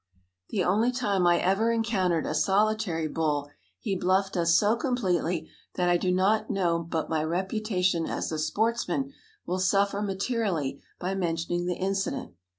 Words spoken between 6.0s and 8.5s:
not know but my reputation as a